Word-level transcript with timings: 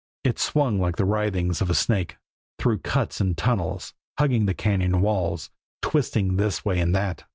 It 0.23 0.39
swung 0.39 0.79
like 0.79 0.95
the 0.95 1.05
writhings 1.05 1.61
of 1.61 1.69
a 1.69 1.75
snake, 1.75 2.17
through 2.57 2.79
cuts 2.79 3.21
and 3.21 3.37
tunnels, 3.37 3.93
hugging 4.17 4.47
the 4.47 4.55
cañon 4.55 4.99
walls, 5.01 5.51
twisting 5.83 6.37
this 6.37 6.65
way 6.65 6.79
and 6.79 6.95
that. 6.95 7.25